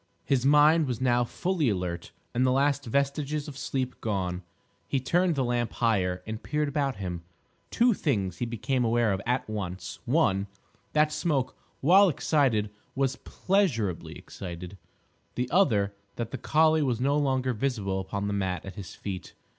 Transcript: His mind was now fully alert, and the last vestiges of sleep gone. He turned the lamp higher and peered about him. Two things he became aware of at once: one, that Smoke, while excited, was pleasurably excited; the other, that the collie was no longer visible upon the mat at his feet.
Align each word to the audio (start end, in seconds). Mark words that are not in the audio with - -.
His 0.25 0.47
mind 0.47 0.87
was 0.87 0.99
now 0.99 1.23
fully 1.23 1.69
alert, 1.69 2.11
and 2.33 2.43
the 2.43 2.49
last 2.51 2.85
vestiges 2.87 3.47
of 3.47 3.55
sleep 3.55 4.01
gone. 4.01 4.41
He 4.87 4.99
turned 4.99 5.35
the 5.35 5.43
lamp 5.43 5.73
higher 5.73 6.23
and 6.25 6.41
peered 6.41 6.67
about 6.67 6.95
him. 6.95 7.21
Two 7.69 7.93
things 7.93 8.37
he 8.39 8.47
became 8.47 8.83
aware 8.83 9.13
of 9.13 9.21
at 9.27 9.47
once: 9.47 9.99
one, 10.05 10.47
that 10.93 11.11
Smoke, 11.11 11.55
while 11.81 12.09
excited, 12.09 12.71
was 12.95 13.17
pleasurably 13.17 14.15
excited; 14.17 14.75
the 15.35 15.47
other, 15.51 15.93
that 16.15 16.31
the 16.31 16.39
collie 16.39 16.81
was 16.81 16.99
no 16.99 17.15
longer 17.15 17.53
visible 17.53 17.99
upon 17.99 18.25
the 18.25 18.33
mat 18.33 18.65
at 18.65 18.73
his 18.73 18.95
feet. 18.95 19.35